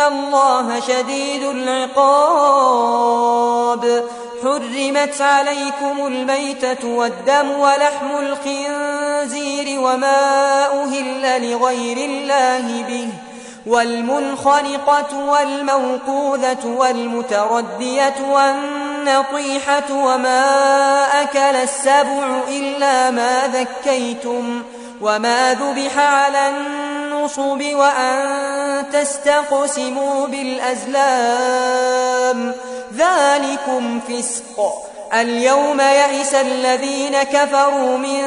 الله 0.00 0.80
شديد 0.80 1.42
العقاب 1.42 3.06
حرمت 4.42 5.20
عليكم 5.20 6.06
الميتة 6.06 6.88
والدم 6.88 7.50
ولحم 7.50 8.10
الخنزير 8.18 9.80
وما 9.80 10.66
أهل 10.66 11.50
لغير 11.50 11.96
الله 11.96 12.82
به 12.88 13.08
والمنخنقة 13.66 15.18
والموقوذة 15.18 16.66
والمتردية 16.66 18.14
والنطيحة 18.30 19.92
وما 19.92 20.42
أكل 21.22 21.38
السبع 21.38 22.40
إلا 22.48 23.10
ما 23.10 23.46
ذكيتم 23.46 24.62
وما 25.00 25.54
ذبح 25.54 25.98
على 25.98 26.48
النصب 27.26 27.62
وأن 27.76 28.84
تستقسموا 28.92 30.26
بالأزلام. 30.26 30.94
ذلكم 32.96 34.00
فسق. 34.08 34.72
اليوم 35.14 35.80
يئس 35.80 36.34
الذين 36.34 37.22
كفروا 37.22 37.96
من 37.98 38.22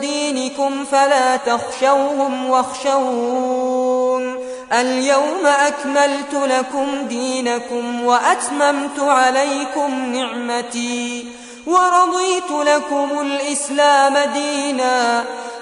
دينكم 0.00 0.84
فلا 0.84 1.36
تخشوهم 1.36 2.50
واخشون. 2.50 4.36
اليوم 4.72 5.46
أكملت 5.46 6.34
لكم 6.34 6.86
دينكم 7.08 8.04
وأتممت 8.04 9.00
عليكم 9.00 10.14
نعمتي 10.14 11.28
ورضيت 11.66 12.50
لكم 12.50 13.20
الإسلام 13.20 14.18
دينا. 14.34 15.24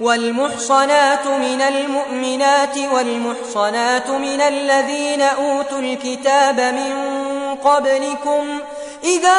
والمحصنات 0.00 1.26
من 1.26 1.62
المؤمنات 1.62 2.78
والمحصنات 2.92 4.10
من 4.10 4.40
الذين 4.40 5.22
أوتوا 5.22 5.78
الكتاب 5.78 6.60
من 6.60 6.94
قبلكم 7.64 8.58
إذا 9.04 9.36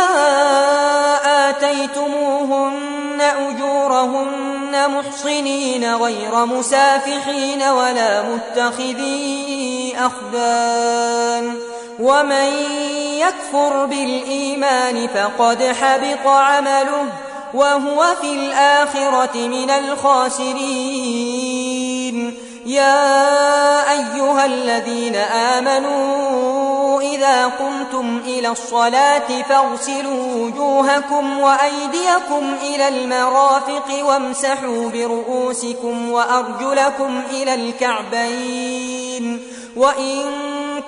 آتيتموهن 1.50 3.22
أجورهن 3.22 4.92
محصنين 4.92 5.96
غير 5.96 6.46
مسافحين 6.46 7.64
ولا 7.64 8.24
متخذي 8.24 9.96
أخدان 10.00 11.56
ومن 12.00 12.54
يكفر 13.18 13.86
بالإيمان 13.86 15.08
فقد 15.08 15.64
حبط 15.64 16.28
عمله 16.28 17.06
وهو 17.54 18.16
في 18.22 18.34
الآخرة 18.34 19.48
من 19.48 19.70
الخاسرين. 19.70 20.98
يا 22.66 23.92
أيها 23.92 24.46
الذين 24.46 25.16
آمنوا 25.16 27.02
إذا 27.02 27.46
قمتم 27.48 28.22
إلى 28.26 28.48
الصلاة 28.48 29.42
فاغسلوا 29.50 30.36
وجوهكم 30.36 31.40
وأيديكم 31.40 32.56
إلى 32.64 32.88
المرافق 32.88 34.04
وامسحوا 34.04 34.90
برؤوسكم 34.90 36.12
وأرجلكم 36.12 37.22
إلى 37.32 37.54
الكعبين. 37.54 39.44
وإن 39.76 40.24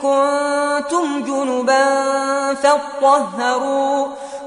كنتم 0.01 1.23
جنبا 1.23 1.85
فاطهروا 2.53 4.07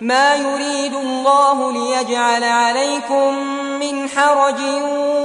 ما 0.00 0.36
يريد 0.36 0.94
الله 0.94 1.72
ليجعل 1.72 2.44
عليكم 2.44 3.34
من 3.80 4.08
حرج 4.08 4.60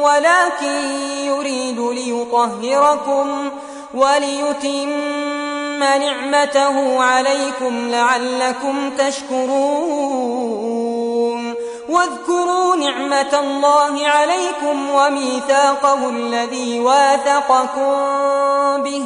ولكن 0.01 0.91
يريد 1.25 1.79
ليطهركم 1.79 3.49
وليتم 3.93 4.89
نعمته 5.79 7.03
عليكم 7.03 7.89
لعلكم 7.89 8.91
تشكرون. 8.97 10.51
واذكروا 11.89 12.75
نعمة 12.75 13.39
الله 13.39 14.07
عليكم 14.07 14.89
وميثاقه 14.89 16.09
الذي 16.09 16.79
واثقكم 16.79 17.91
به. 18.83 19.05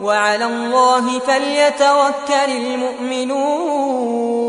وعلى 0.00 0.44
الله 0.44 1.18
فليتوكل 1.18 2.50
المؤمنون. 2.56 4.43